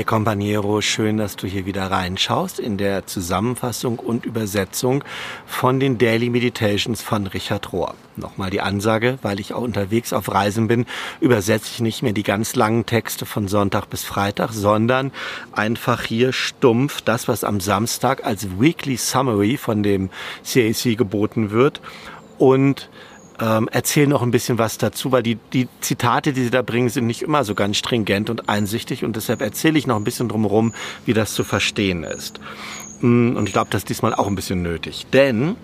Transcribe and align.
Hi 0.00 0.04
Companiero, 0.04 0.80
schön, 0.80 1.18
dass 1.18 1.36
du 1.36 1.46
hier 1.46 1.66
wieder 1.66 1.90
reinschaust 1.90 2.58
in 2.58 2.78
der 2.78 3.06
Zusammenfassung 3.06 3.98
und 3.98 4.24
Übersetzung 4.24 5.04
von 5.44 5.78
den 5.78 5.98
Daily 5.98 6.30
Meditations 6.30 7.02
von 7.02 7.26
Richard 7.26 7.70
Rohr. 7.74 7.94
Nochmal 8.16 8.48
die 8.48 8.62
Ansage, 8.62 9.18
weil 9.20 9.40
ich 9.40 9.52
auch 9.52 9.60
unterwegs 9.60 10.14
auf 10.14 10.32
Reisen 10.32 10.68
bin, 10.68 10.86
übersetze 11.20 11.68
ich 11.74 11.80
nicht 11.80 12.02
mehr 12.02 12.14
die 12.14 12.22
ganz 12.22 12.54
langen 12.54 12.86
Texte 12.86 13.26
von 13.26 13.46
Sonntag 13.46 13.90
bis 13.90 14.02
Freitag, 14.02 14.54
sondern 14.54 15.12
einfach 15.52 16.02
hier 16.04 16.32
stumpf 16.32 17.02
das, 17.02 17.28
was 17.28 17.44
am 17.44 17.60
Samstag 17.60 18.24
als 18.24 18.58
Weekly 18.58 18.96
Summary 18.96 19.58
von 19.58 19.82
dem 19.82 20.08
CAC 20.50 20.96
geboten 20.96 21.50
wird 21.50 21.82
und 22.38 22.88
ähm, 23.40 23.68
erzähl 23.72 24.06
noch 24.06 24.22
ein 24.22 24.30
bisschen 24.30 24.58
was 24.58 24.78
dazu, 24.78 25.12
weil 25.12 25.22
die, 25.22 25.36
die 25.52 25.68
Zitate, 25.80 26.32
die 26.32 26.44
sie 26.44 26.50
da 26.50 26.62
bringen, 26.62 26.88
sind 26.88 27.06
nicht 27.06 27.22
immer 27.22 27.44
so 27.44 27.54
ganz 27.54 27.76
stringent 27.76 28.30
und 28.30 28.48
einsichtig 28.48 29.04
und 29.04 29.16
deshalb 29.16 29.40
erzähle 29.40 29.78
ich 29.78 29.86
noch 29.86 29.96
ein 29.96 30.04
bisschen 30.04 30.28
drumherum, 30.28 30.74
wie 31.06 31.14
das 31.14 31.34
zu 31.34 31.44
verstehen 31.44 32.04
ist. 32.04 32.40
Mm, 33.00 33.36
und 33.36 33.46
ich 33.46 33.52
glaube, 33.52 33.70
das 33.70 33.80
ist 33.82 33.88
diesmal 33.88 34.14
auch 34.14 34.26
ein 34.26 34.34
bisschen 34.34 34.62
nötig. 34.62 35.06
Denn 35.12 35.56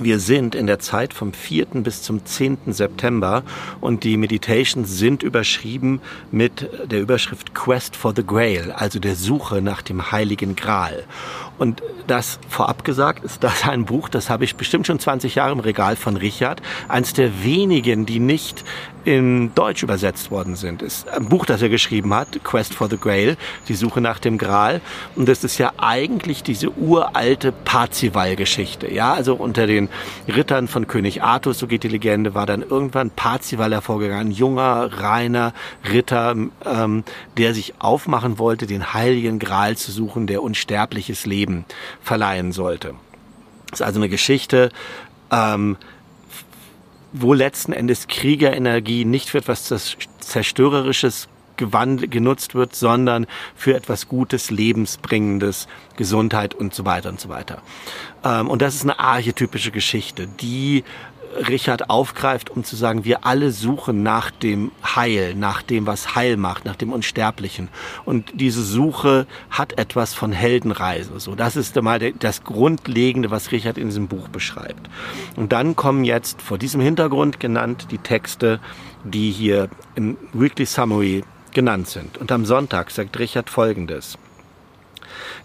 wir 0.00 0.18
sind 0.18 0.54
in 0.54 0.66
der 0.66 0.78
Zeit 0.78 1.12
vom 1.14 1.32
4. 1.32 1.66
bis 1.82 2.02
zum 2.02 2.24
10. 2.24 2.58
September 2.68 3.42
und 3.80 4.04
die 4.04 4.16
Meditations 4.16 4.98
sind 4.98 5.22
überschrieben 5.22 6.00
mit 6.30 6.68
der 6.86 7.00
Überschrift 7.00 7.54
Quest 7.54 7.96
for 7.96 8.12
the 8.14 8.24
Grail, 8.24 8.72
also 8.72 8.98
der 8.98 9.14
Suche 9.14 9.62
nach 9.62 9.82
dem 9.82 10.10
Heiligen 10.10 10.56
Gral. 10.56 11.04
Und 11.58 11.82
das 12.06 12.38
vorab 12.48 12.84
gesagt 12.84 13.24
ist 13.24 13.44
das 13.44 13.66
ein 13.68 13.84
Buch, 13.84 14.08
das 14.08 14.30
habe 14.30 14.44
ich 14.44 14.56
bestimmt 14.56 14.86
schon 14.86 14.98
20 14.98 15.36
Jahre 15.36 15.52
im 15.52 15.60
Regal 15.60 15.96
von 15.96 16.16
Richard. 16.16 16.60
Eins 16.88 17.12
der 17.12 17.44
wenigen, 17.44 18.06
die 18.06 18.18
nicht 18.18 18.64
in 19.04 19.54
Deutsch 19.54 19.82
übersetzt 19.82 20.30
worden 20.30 20.56
sind. 20.56 20.82
Ist 20.82 21.08
ein 21.08 21.28
Buch, 21.28 21.46
das 21.46 21.62
er 21.62 21.68
geschrieben 21.68 22.14
hat, 22.14 22.42
Quest 22.42 22.74
for 22.74 22.88
the 22.88 22.96
Grail, 22.96 23.36
die 23.68 23.74
Suche 23.74 24.00
nach 24.00 24.18
dem 24.18 24.38
Gral. 24.38 24.80
Und 25.14 25.28
das 25.28 25.44
ist 25.44 25.58
ja 25.58 25.72
eigentlich 25.76 26.42
diese 26.42 26.70
uralte 26.76 27.52
Parzival-Geschichte. 27.52 28.92
Ja, 28.92 29.12
also 29.14 29.34
unter 29.34 29.66
den 29.66 29.88
Rittern 30.28 30.68
von 30.68 30.86
König 30.86 31.22
Arthur, 31.22 31.54
so 31.54 31.66
geht 31.66 31.82
die 31.82 31.88
Legende, 31.88 32.34
war 32.34 32.46
dann 32.46 32.62
irgendwann 32.62 33.10
Parzival 33.10 33.72
hervorgegangen, 33.72 34.28
ein 34.28 34.32
junger, 34.32 34.90
reiner 35.00 35.52
Ritter, 35.90 36.34
ähm, 36.64 37.04
der 37.36 37.54
sich 37.54 37.74
aufmachen 37.78 38.38
wollte, 38.38 38.66
den 38.66 38.94
heiligen 38.94 39.38
Gral 39.38 39.76
zu 39.76 39.92
suchen, 39.92 40.26
der 40.26 40.42
unsterbliches 40.42 41.26
Leben 41.26 41.64
verleihen 42.00 42.52
sollte. 42.52 42.94
Das 43.70 43.80
ist 43.80 43.86
also 43.86 44.00
eine 44.00 44.08
Geschichte, 44.08 44.70
ähm, 45.30 45.76
wo 47.14 47.32
letzten 47.32 47.72
Endes 47.72 48.08
Kriegerenergie 48.08 49.04
nicht 49.04 49.30
für 49.30 49.38
etwas 49.38 49.72
Zerstörerisches 50.18 51.28
genutzt 51.56 52.56
wird, 52.56 52.74
sondern 52.74 53.26
für 53.54 53.76
etwas 53.76 54.08
Gutes, 54.08 54.50
Lebensbringendes, 54.50 55.68
Gesundheit 55.96 56.52
und 56.52 56.74
so 56.74 56.84
weiter 56.84 57.08
und 57.10 57.20
so 57.20 57.28
weiter. 57.28 57.62
Ähm, 58.24 58.48
und 58.50 58.60
das 58.60 58.74
ist 58.74 58.82
eine 58.82 58.98
archetypische 58.98 59.70
Geschichte, 59.70 60.26
die 60.26 60.82
Richard 61.48 61.90
aufgreift, 61.90 62.50
um 62.50 62.64
zu 62.64 62.76
sagen, 62.76 63.04
wir 63.04 63.26
alle 63.26 63.50
suchen 63.50 64.02
nach 64.02 64.30
dem 64.30 64.70
Heil, 64.84 65.34
nach 65.34 65.62
dem, 65.62 65.86
was 65.86 66.14
Heil 66.14 66.36
macht, 66.36 66.64
nach 66.64 66.76
dem 66.76 66.92
Unsterblichen. 66.92 67.68
Und 68.04 68.32
diese 68.34 68.62
Suche 68.62 69.26
hat 69.50 69.78
etwas 69.78 70.14
von 70.14 70.32
Heldenreise. 70.32 71.18
So, 71.18 71.34
das 71.34 71.56
ist 71.56 71.80
mal 71.82 71.98
das 72.12 72.44
Grundlegende, 72.44 73.30
was 73.30 73.52
Richard 73.52 73.78
in 73.78 73.88
diesem 73.88 74.08
Buch 74.08 74.28
beschreibt. 74.28 74.88
Und 75.36 75.52
dann 75.52 75.76
kommen 75.76 76.04
jetzt 76.04 76.40
vor 76.40 76.58
diesem 76.58 76.80
Hintergrund 76.80 77.40
genannt 77.40 77.88
die 77.90 77.98
Texte, 77.98 78.60
die 79.04 79.30
hier 79.30 79.68
im 79.94 80.16
Weekly 80.32 80.66
Summary 80.66 81.24
genannt 81.52 81.88
sind. 81.88 82.18
Und 82.18 82.32
am 82.32 82.44
Sonntag 82.44 82.90
sagt 82.90 83.18
Richard 83.18 83.50
Folgendes. 83.50 84.18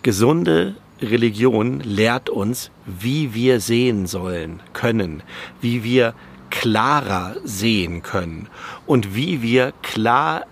Gesunde 0.01 0.75
Religion 1.01 1.79
lehrt 1.81 2.29
uns, 2.29 2.71
wie 2.85 3.33
wir 3.33 3.59
sehen 3.59 4.07
sollen, 4.07 4.61
können, 4.73 5.23
wie 5.61 5.83
wir 5.83 6.13
klarer 6.49 7.35
sehen 7.43 8.01
können 8.03 8.47
und 8.85 9.15
wie 9.15 9.41
wir 9.41 9.73
klar 9.81 10.45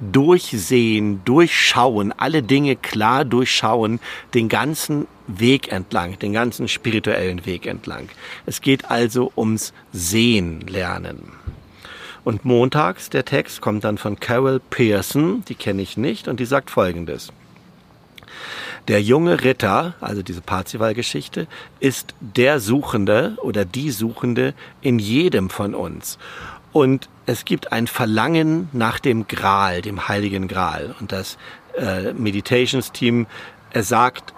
durchsehen, 0.00 1.22
durchschauen, 1.24 2.12
alle 2.16 2.42
Dinge 2.42 2.76
klar 2.76 3.24
durchschauen, 3.24 4.00
den 4.34 4.48
ganzen 4.48 5.06
Weg 5.26 5.72
entlang, 5.72 6.18
den 6.18 6.32
ganzen 6.32 6.68
spirituellen 6.68 7.46
Weg 7.46 7.66
entlang. 7.66 8.08
Es 8.44 8.60
geht 8.60 8.90
also 8.90 9.32
ums 9.36 9.72
Sehen 9.92 10.60
lernen. 10.62 11.32
Und 12.24 12.44
montags, 12.44 13.10
der 13.10 13.24
Text 13.24 13.60
kommt 13.60 13.84
dann 13.84 13.98
von 13.98 14.18
Carol 14.18 14.60
Pearson, 14.70 15.44
die 15.48 15.54
kenne 15.54 15.82
ich 15.82 15.96
nicht, 15.96 16.26
und 16.28 16.40
die 16.40 16.46
sagt 16.46 16.70
folgendes. 16.70 17.32
Der 18.88 19.02
junge 19.02 19.42
Ritter, 19.42 19.94
also 20.00 20.22
diese 20.22 20.42
Parzival-Geschichte, 20.42 21.46
ist 21.80 22.14
der 22.20 22.60
Suchende 22.60 23.38
oder 23.42 23.64
die 23.64 23.90
Suchende 23.90 24.52
in 24.82 24.98
jedem 24.98 25.48
von 25.48 25.74
uns. 25.74 26.18
Und 26.72 27.08
es 27.24 27.44
gibt 27.44 27.72
ein 27.72 27.86
Verlangen 27.86 28.68
nach 28.72 28.98
dem 28.98 29.26
Gral, 29.26 29.80
dem 29.80 30.08
heiligen 30.08 30.48
Gral. 30.48 30.94
Und 31.00 31.12
das 31.12 31.38
äh, 31.78 32.12
Meditations-Team, 32.12 33.26
er 33.70 33.82
sagt, 33.84 34.34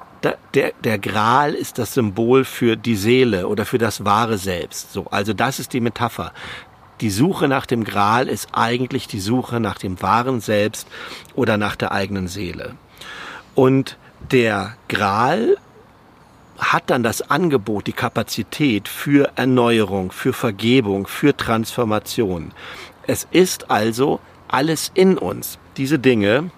der, 0.55 0.73
der 0.83 0.99
Gral 0.99 1.55
ist 1.55 1.79
das 1.79 1.95
Symbol 1.95 2.45
für 2.45 2.77
die 2.77 2.97
Seele 2.97 3.49
oder 3.49 3.65
für 3.65 3.79
das 3.79 4.05
wahre 4.05 4.39
Selbst. 4.39 4.93
So, 4.93 5.07
also 5.07 5.33
das 5.33 5.59
ist 5.59 5.73
die 5.73 5.81
Metapher. 5.81 6.33
Die 7.01 7.11
Suche 7.11 7.49
nach 7.49 7.67
dem 7.67 7.85
Gral 7.85 8.29
ist 8.29 8.49
eigentlich 8.53 9.07
die 9.07 9.21
Suche 9.21 9.61
nach 9.61 9.79
dem 9.79 10.01
wahren 10.01 10.41
Selbst 10.41 10.89
oder 11.35 11.59
nach 11.59 11.77
der 11.77 11.93
eigenen 11.93 12.29
Seele. 12.29 12.75
Und 13.55 13.99
der 14.31 14.75
Gral 14.89 15.57
hat 16.59 16.85
dann 16.91 17.03
das 17.03 17.31
Angebot, 17.31 17.87
die 17.87 17.93
Kapazität 17.93 18.89
für 18.89 19.31
Erneuerung, 19.37 20.11
für 20.11 20.33
Vergebung, 20.33 21.07
für 21.07 21.37
Transformation. 21.37 22.53
Es 23.07 23.27
ist 23.31 23.71
also 23.71 24.21
alles 24.49 24.91
in 24.95 25.19
uns. 25.19 25.59
Diese 25.77 25.99
Dinge, 25.99 26.51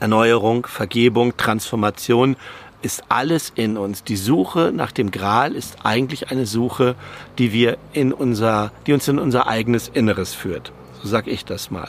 Erneuerung, 0.00 0.66
Vergebung, 0.66 1.36
Transformation, 1.36 2.36
ist 2.82 3.04
alles 3.08 3.50
in 3.54 3.78
uns. 3.78 4.04
Die 4.04 4.16
Suche 4.16 4.70
nach 4.74 4.92
dem 4.92 5.10
Gral 5.10 5.54
ist 5.54 5.78
eigentlich 5.84 6.30
eine 6.30 6.44
Suche, 6.44 6.96
die 7.38 7.52
wir 7.52 7.78
in 7.92 8.12
unser, 8.12 8.72
die 8.86 8.92
uns 8.92 9.08
in 9.08 9.18
unser 9.18 9.46
eigenes 9.46 9.88
Inneres 9.88 10.34
führt. 10.34 10.72
So 11.02 11.08
sag 11.08 11.26
ich 11.26 11.44
das 11.44 11.70
mal. 11.70 11.88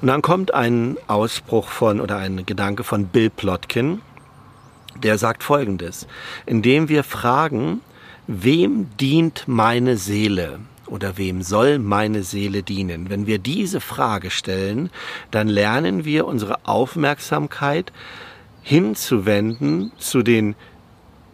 Und 0.00 0.08
dann 0.08 0.22
kommt 0.22 0.52
ein 0.52 0.96
Ausspruch 1.06 1.68
von 1.68 2.00
oder 2.00 2.18
ein 2.18 2.46
Gedanke 2.46 2.84
von 2.84 3.06
Bill 3.06 3.30
Plotkin, 3.30 4.00
der 5.02 5.18
sagt 5.18 5.42
folgendes. 5.42 6.06
Indem 6.46 6.88
wir 6.88 7.04
fragen, 7.04 7.80
wem 8.26 8.88
dient 8.98 9.44
meine 9.46 9.96
Seele? 9.96 10.60
Oder 10.86 11.16
wem 11.16 11.42
soll 11.42 11.78
meine 11.78 12.22
Seele 12.22 12.62
dienen? 12.62 13.08
Wenn 13.08 13.26
wir 13.26 13.38
diese 13.38 13.80
Frage 13.80 14.30
stellen, 14.30 14.90
dann 15.30 15.48
lernen 15.48 16.04
wir 16.04 16.26
unsere 16.26 16.66
Aufmerksamkeit 16.66 17.92
hinzuwenden 18.62 19.92
zu 19.98 20.22
den 20.22 20.54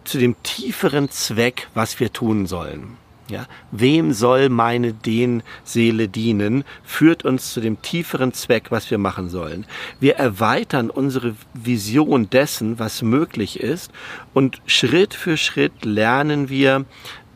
zu 0.04 0.18
dem 0.18 0.34
tieferen 0.42 1.10
Zweck, 1.10 1.68
was 1.74 2.00
wir 2.00 2.12
tun 2.12 2.46
sollen. 2.46 2.96
Ja, 3.30 3.46
wem 3.70 4.12
soll 4.12 4.48
meine 4.48 4.92
den 4.92 5.44
Seele 5.62 6.08
dienen, 6.08 6.64
führt 6.82 7.24
uns 7.24 7.52
zu 7.52 7.60
dem 7.60 7.80
tieferen 7.80 8.32
Zweck, 8.32 8.72
was 8.72 8.90
wir 8.90 8.98
machen 8.98 9.28
sollen. 9.28 9.66
Wir 10.00 10.16
erweitern 10.16 10.90
unsere 10.90 11.36
Vision 11.54 12.28
dessen, 12.28 12.80
was 12.80 13.02
möglich 13.02 13.60
ist 13.60 13.92
und 14.34 14.60
Schritt 14.66 15.14
für 15.14 15.36
Schritt 15.36 15.84
lernen 15.84 16.48
wir, 16.48 16.86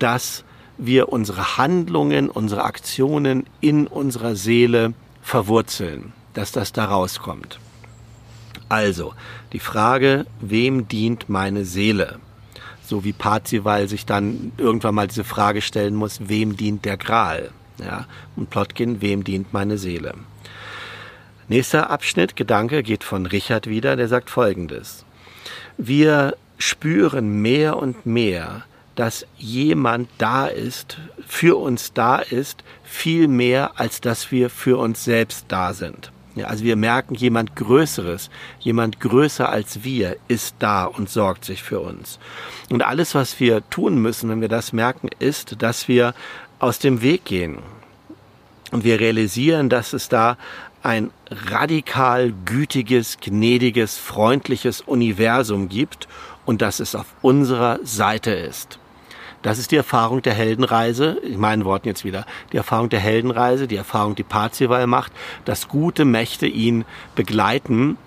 dass 0.00 0.44
wir 0.78 1.10
unsere 1.10 1.58
Handlungen, 1.58 2.28
unsere 2.28 2.64
Aktionen 2.64 3.46
in 3.60 3.86
unserer 3.86 4.34
Seele 4.34 4.94
verwurzeln, 5.22 6.12
dass 6.32 6.50
das 6.50 6.72
da 6.72 6.86
rauskommt. 6.86 7.60
Also, 8.68 9.14
die 9.52 9.60
Frage, 9.60 10.26
wem 10.40 10.88
dient 10.88 11.28
meine 11.28 11.64
Seele? 11.64 12.18
So 12.86 13.04
wie 13.04 13.12
Parzival 13.12 13.88
sich 13.88 14.06
dann 14.06 14.52
irgendwann 14.58 14.94
mal 14.94 15.08
diese 15.08 15.24
Frage 15.24 15.62
stellen 15.62 15.94
muss, 15.94 16.28
wem 16.28 16.56
dient 16.56 16.84
der 16.84 16.96
Gral? 16.96 17.50
Ja, 17.78 18.06
und 18.36 18.50
Plotkin, 18.50 19.00
wem 19.00 19.24
dient 19.24 19.52
meine 19.52 19.78
Seele? 19.78 20.14
Nächster 21.48 21.90
Abschnitt, 21.90 22.36
Gedanke, 22.36 22.82
geht 22.82 23.04
von 23.04 23.26
Richard 23.26 23.66
wieder, 23.66 23.96
der 23.96 24.08
sagt 24.08 24.30
folgendes. 24.30 25.04
Wir 25.76 26.36
spüren 26.56 27.42
mehr 27.42 27.76
und 27.76 28.06
mehr, 28.06 28.62
dass 28.94 29.26
jemand 29.36 30.08
da 30.18 30.46
ist, 30.46 30.98
für 31.26 31.56
uns 31.56 31.92
da 31.92 32.18
ist, 32.18 32.62
viel 32.84 33.28
mehr, 33.28 33.72
als 33.78 34.00
dass 34.00 34.30
wir 34.30 34.50
für 34.50 34.78
uns 34.78 35.04
selbst 35.04 35.46
da 35.48 35.74
sind. 35.74 36.12
Ja, 36.34 36.46
also 36.46 36.64
wir 36.64 36.74
merken, 36.74 37.14
jemand 37.14 37.54
Größeres, 37.54 38.28
jemand 38.58 38.98
größer 38.98 39.48
als 39.48 39.84
wir 39.84 40.16
ist 40.26 40.56
da 40.58 40.84
und 40.84 41.08
sorgt 41.08 41.44
sich 41.44 41.62
für 41.62 41.80
uns. 41.80 42.18
Und 42.70 42.82
alles, 42.82 43.14
was 43.14 43.38
wir 43.38 43.68
tun 43.70 44.02
müssen, 44.02 44.28
wenn 44.30 44.40
wir 44.40 44.48
das 44.48 44.72
merken, 44.72 45.08
ist, 45.20 45.62
dass 45.62 45.86
wir 45.86 46.12
aus 46.58 46.80
dem 46.80 47.02
Weg 47.02 47.24
gehen. 47.24 47.58
Und 48.72 48.82
wir 48.82 48.98
realisieren, 48.98 49.68
dass 49.68 49.92
es 49.92 50.08
da 50.08 50.36
ein 50.82 51.10
radikal 51.30 52.32
gütiges, 52.44 53.18
gnädiges, 53.20 53.96
freundliches 53.96 54.80
Universum 54.80 55.68
gibt 55.68 56.08
und 56.44 56.62
dass 56.62 56.80
es 56.80 56.96
auf 56.96 57.06
unserer 57.22 57.78
Seite 57.84 58.32
ist. 58.32 58.80
Das 59.44 59.58
ist 59.58 59.72
die 59.72 59.76
Erfahrung 59.76 60.22
der 60.22 60.32
Heldenreise, 60.32 61.18
in 61.22 61.38
meinen 61.38 61.66
Worten 61.66 61.86
jetzt 61.86 62.02
wieder, 62.02 62.24
die 62.52 62.56
Erfahrung 62.56 62.88
der 62.88 63.00
Heldenreise, 63.00 63.68
die 63.68 63.76
Erfahrung, 63.76 64.14
die 64.14 64.22
Parzival 64.22 64.86
macht, 64.86 65.12
dass 65.44 65.68
gute 65.68 66.06
Mächte 66.06 66.46
ihn 66.46 66.86
begleiten. 67.14 67.98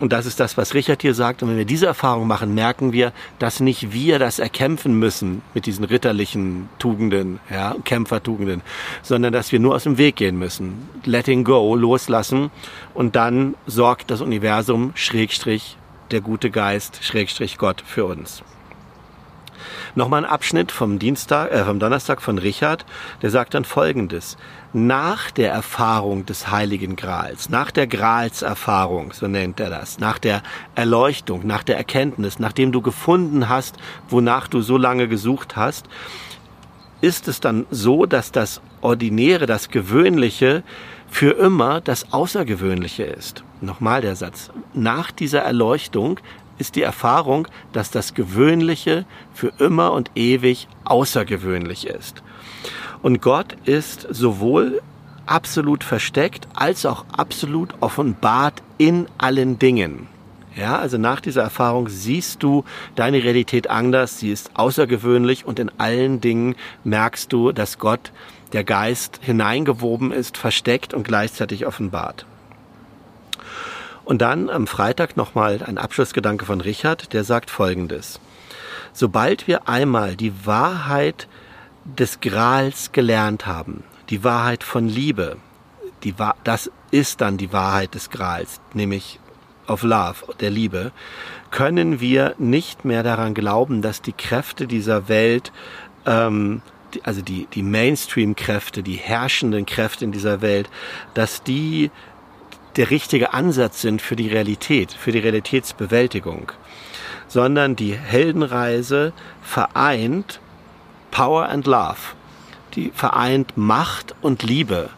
Und 0.00 0.12
das 0.12 0.26
ist 0.26 0.40
das, 0.40 0.56
was 0.56 0.74
Richard 0.74 1.02
hier 1.02 1.14
sagt. 1.14 1.44
Und 1.44 1.50
wenn 1.50 1.58
wir 1.58 1.64
diese 1.64 1.86
Erfahrung 1.86 2.26
machen, 2.26 2.56
merken 2.56 2.92
wir, 2.92 3.12
dass 3.38 3.60
nicht 3.60 3.92
wir 3.92 4.18
das 4.18 4.40
erkämpfen 4.40 4.98
müssen 4.98 5.42
mit 5.54 5.66
diesen 5.66 5.84
ritterlichen 5.84 6.68
Tugenden, 6.80 7.38
ja, 7.48 7.76
Kämpfertugenden, 7.84 8.60
sondern 9.02 9.32
dass 9.32 9.52
wir 9.52 9.60
nur 9.60 9.76
aus 9.76 9.84
dem 9.84 9.96
Weg 9.96 10.16
gehen 10.16 10.40
müssen. 10.40 10.88
Letting 11.04 11.44
go, 11.44 11.76
loslassen. 11.76 12.50
Und 12.94 13.14
dann 13.14 13.54
sorgt 13.64 14.10
das 14.10 14.22
Universum, 14.22 14.90
Schrägstrich, 14.96 15.76
der 16.10 16.20
gute 16.20 16.50
Geist, 16.50 16.98
Schrägstrich 17.04 17.58
Gott 17.58 17.80
für 17.86 18.06
uns. 18.06 18.42
Nochmal 19.94 20.24
ein 20.24 20.30
Abschnitt 20.30 20.72
vom 20.72 20.98
Dienstag, 20.98 21.52
äh, 21.52 21.64
vom 21.64 21.78
Donnerstag 21.78 22.22
von 22.22 22.38
Richard, 22.38 22.84
der 23.22 23.30
sagt 23.30 23.54
dann 23.54 23.64
Folgendes. 23.64 24.36
Nach 24.72 25.30
der 25.30 25.52
Erfahrung 25.52 26.26
des 26.26 26.50
Heiligen 26.50 26.94
Grals, 26.94 27.48
nach 27.48 27.70
der 27.70 27.86
Gralserfahrung, 27.86 29.12
so 29.12 29.26
nennt 29.26 29.58
er 29.58 29.70
das, 29.70 29.98
nach 29.98 30.18
der 30.18 30.42
Erleuchtung, 30.74 31.46
nach 31.46 31.64
der 31.64 31.76
Erkenntnis, 31.76 32.38
nachdem 32.38 32.70
du 32.70 32.80
gefunden 32.80 33.48
hast, 33.48 33.76
wonach 34.08 34.46
du 34.46 34.60
so 34.60 34.76
lange 34.76 35.08
gesucht 35.08 35.56
hast, 35.56 35.86
ist 37.00 37.28
es 37.28 37.40
dann 37.40 37.66
so, 37.70 38.06
dass 38.06 38.30
das 38.30 38.60
Ordinäre, 38.80 39.46
das 39.46 39.70
Gewöhnliche 39.70 40.62
für 41.08 41.32
immer 41.32 41.80
das 41.80 42.12
Außergewöhnliche 42.12 43.02
ist. 43.02 43.42
Nochmal 43.60 44.00
der 44.00 44.16
Satz. 44.16 44.50
Nach 44.74 45.10
dieser 45.10 45.40
Erleuchtung 45.40 46.20
ist 46.60 46.76
die 46.76 46.82
Erfahrung, 46.82 47.48
dass 47.72 47.90
das 47.90 48.14
Gewöhnliche 48.14 49.04
für 49.34 49.52
immer 49.58 49.92
und 49.92 50.10
ewig 50.14 50.68
außergewöhnlich 50.84 51.86
ist. 51.86 52.22
Und 53.02 53.22
Gott 53.22 53.56
ist 53.64 54.06
sowohl 54.10 54.82
absolut 55.26 55.84
versteckt 55.84 56.46
als 56.54 56.84
auch 56.84 57.04
absolut 57.16 57.74
offenbart 57.80 58.62
in 58.78 59.06
allen 59.16 59.58
Dingen. 59.58 60.08
Ja, 60.56 60.78
also 60.78 60.98
nach 60.98 61.20
dieser 61.20 61.42
Erfahrung 61.42 61.88
siehst 61.88 62.42
du 62.42 62.64
deine 62.96 63.22
Realität 63.22 63.70
anders, 63.70 64.18
sie 64.18 64.32
ist 64.32 64.50
außergewöhnlich 64.54 65.46
und 65.46 65.60
in 65.60 65.70
allen 65.78 66.20
Dingen 66.20 66.56
merkst 66.82 67.32
du, 67.32 67.52
dass 67.52 67.78
Gott, 67.78 68.12
der 68.52 68.64
Geist, 68.64 69.20
hineingewoben 69.22 70.10
ist, 70.10 70.36
versteckt 70.36 70.92
und 70.92 71.04
gleichzeitig 71.04 71.66
offenbart. 71.66 72.26
Und 74.10 74.22
dann 74.22 74.50
am 74.50 74.66
Freitag 74.66 75.16
nochmal 75.16 75.62
ein 75.64 75.78
Abschlussgedanke 75.78 76.44
von 76.44 76.60
Richard, 76.60 77.12
der 77.12 77.22
sagt 77.22 77.48
Folgendes. 77.48 78.18
Sobald 78.92 79.46
wir 79.46 79.68
einmal 79.68 80.16
die 80.16 80.32
Wahrheit 80.44 81.28
des 81.84 82.18
Grals 82.18 82.90
gelernt 82.90 83.46
haben, 83.46 83.84
die 84.08 84.24
Wahrheit 84.24 84.64
von 84.64 84.88
Liebe, 84.88 85.36
die, 86.02 86.12
das 86.42 86.72
ist 86.90 87.20
dann 87.20 87.36
die 87.36 87.52
Wahrheit 87.52 87.94
des 87.94 88.10
Grals, 88.10 88.60
nämlich 88.74 89.20
of 89.68 89.84
Love, 89.84 90.34
der 90.40 90.50
Liebe, 90.50 90.90
können 91.52 92.00
wir 92.00 92.34
nicht 92.36 92.84
mehr 92.84 93.04
daran 93.04 93.32
glauben, 93.32 93.80
dass 93.80 94.02
die 94.02 94.12
Kräfte 94.12 94.66
dieser 94.66 95.08
Welt, 95.08 95.52
ähm, 96.04 96.62
die, 96.94 97.04
also 97.04 97.22
die, 97.22 97.46
die 97.54 97.62
Mainstream-Kräfte, 97.62 98.82
die 98.82 98.96
herrschenden 98.96 99.66
Kräfte 99.66 100.04
in 100.04 100.10
dieser 100.10 100.42
Welt, 100.42 100.68
dass 101.14 101.44
die 101.44 101.92
der 102.76 102.90
richtige 102.90 103.32
Ansatz 103.32 103.80
sind 103.80 104.02
für 104.02 104.16
die 104.16 104.28
Realität, 104.28 104.92
für 104.92 105.12
die 105.12 105.18
Realitätsbewältigung, 105.18 106.52
sondern 107.28 107.76
die 107.76 107.94
Heldenreise 107.94 109.12
vereint 109.42 110.40
Power 111.10 111.48
and 111.48 111.66
Love, 111.66 112.14
die 112.74 112.92
vereint 112.94 113.56
Macht 113.56 114.14
und 114.22 114.42
Liebe. 114.42 114.90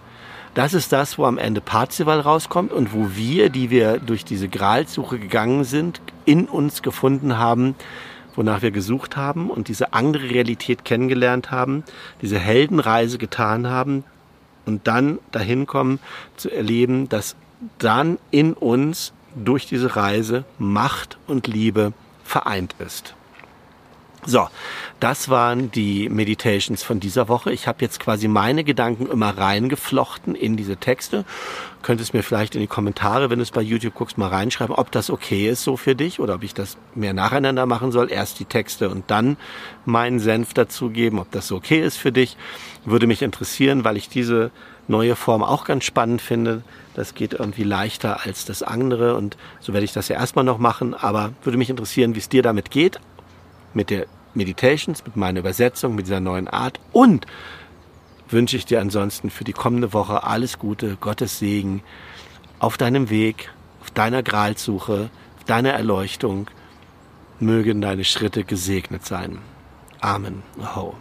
Das 0.54 0.74
ist 0.74 0.92
das, 0.92 1.16
wo 1.16 1.24
am 1.24 1.38
Ende 1.38 1.62
Parzival 1.62 2.20
rauskommt 2.20 2.72
und 2.72 2.92
wo 2.92 3.16
wir, 3.16 3.48
die 3.48 3.70
wir 3.70 3.98
durch 3.98 4.24
diese 4.24 4.48
Gralsuche 4.48 5.18
gegangen 5.18 5.64
sind, 5.64 6.02
in 6.26 6.44
uns 6.44 6.82
gefunden 6.82 7.38
haben, 7.38 7.74
wonach 8.36 8.60
wir 8.60 8.70
gesucht 8.70 9.16
haben 9.16 9.50
und 9.50 9.68
diese 9.68 9.94
andere 9.94 10.28
Realität 10.28 10.84
kennengelernt 10.84 11.50
haben, 11.50 11.84
diese 12.20 12.38
Heldenreise 12.38 13.16
getan 13.16 13.66
haben 13.66 14.04
und 14.66 14.86
dann 14.86 15.18
dahin 15.32 15.66
kommen 15.66 16.00
zu 16.36 16.50
erleben, 16.50 17.08
dass 17.08 17.34
dann 17.78 18.18
in 18.30 18.52
uns 18.52 19.12
durch 19.34 19.66
diese 19.66 19.96
Reise 19.96 20.44
Macht 20.58 21.18
und 21.26 21.46
Liebe 21.46 21.92
vereint 22.24 22.74
ist. 22.78 23.14
So, 24.24 24.46
das 25.00 25.30
waren 25.30 25.72
die 25.72 26.08
Meditations 26.08 26.84
von 26.84 27.00
dieser 27.00 27.26
Woche. 27.26 27.50
Ich 27.50 27.66
habe 27.66 27.78
jetzt 27.80 27.98
quasi 27.98 28.28
meine 28.28 28.62
Gedanken 28.62 29.06
immer 29.06 29.36
reingeflochten 29.36 30.36
in 30.36 30.56
diese 30.56 30.76
Texte. 30.76 31.24
Könntest 31.82 32.14
mir 32.14 32.22
vielleicht 32.22 32.54
in 32.54 32.60
die 32.60 32.68
Kommentare, 32.68 33.30
wenn 33.30 33.40
du 33.40 33.42
es 33.42 33.50
bei 33.50 33.62
YouTube 33.62 33.94
guckst, 33.94 34.18
mal 34.18 34.28
reinschreiben, 34.28 34.76
ob 34.76 34.92
das 34.92 35.10
okay 35.10 35.48
ist 35.48 35.64
so 35.64 35.76
für 35.76 35.96
dich 35.96 36.20
oder 36.20 36.36
ob 36.36 36.44
ich 36.44 36.54
das 36.54 36.76
mehr 36.94 37.14
nacheinander 37.14 37.66
machen 37.66 37.90
soll. 37.90 38.12
Erst 38.12 38.38
die 38.38 38.44
Texte 38.44 38.90
und 38.90 39.10
dann 39.10 39.36
meinen 39.86 40.20
Senf 40.20 40.54
dazugeben, 40.54 41.18
ob 41.18 41.32
das 41.32 41.50
okay 41.50 41.80
ist 41.80 41.96
für 41.96 42.12
dich. 42.12 42.36
Würde 42.84 43.08
mich 43.08 43.22
interessieren, 43.22 43.82
weil 43.82 43.96
ich 43.96 44.08
diese 44.08 44.52
neue 44.86 45.16
Form 45.16 45.42
auch 45.42 45.64
ganz 45.64 45.82
spannend 45.82 46.22
finde. 46.22 46.62
Das 46.94 47.14
geht 47.14 47.32
irgendwie 47.32 47.64
leichter 47.64 48.24
als 48.24 48.44
das 48.44 48.62
andere 48.62 49.16
und 49.16 49.36
so 49.58 49.72
werde 49.72 49.84
ich 49.84 49.92
das 49.92 50.06
ja 50.06 50.14
erstmal 50.14 50.44
noch 50.44 50.58
machen. 50.58 50.94
Aber 50.94 51.32
würde 51.42 51.58
mich 51.58 51.70
interessieren, 51.70 52.14
wie 52.14 52.20
es 52.20 52.28
dir 52.28 52.44
damit 52.44 52.70
geht, 52.70 53.00
mit 53.74 53.90
der 53.90 54.06
Meditations, 54.34 55.04
mit 55.04 55.16
meiner 55.16 55.40
Übersetzung, 55.40 55.94
mit 55.94 56.06
dieser 56.06 56.20
neuen 56.20 56.48
Art 56.48 56.80
und 56.92 57.26
wünsche 58.28 58.56
ich 58.56 58.64
dir 58.64 58.80
ansonsten 58.80 59.30
für 59.30 59.44
die 59.44 59.52
kommende 59.52 59.92
Woche 59.92 60.24
alles 60.24 60.58
Gute, 60.58 60.96
Gottes 60.96 61.38
Segen 61.38 61.82
auf 62.58 62.78
deinem 62.78 63.10
Weg, 63.10 63.50
auf 63.80 63.90
deiner 63.90 64.22
Gralsuche, 64.22 65.10
auf 65.38 65.44
deiner 65.44 65.70
Erleuchtung. 65.70 66.48
Mögen 67.40 67.80
deine 67.80 68.04
Schritte 68.04 68.44
gesegnet 68.44 69.04
sein. 69.04 69.38
Amen. 70.00 70.42
Ho. 70.74 70.94